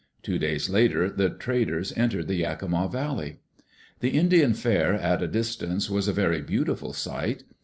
[0.23, 3.37] Two days later the traders entered the Yakima Valley.
[3.99, 7.43] The Indian fair at a distance was a very beautiful sight.